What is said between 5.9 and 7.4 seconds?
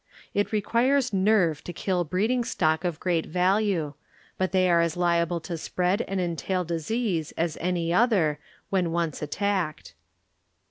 and entail disease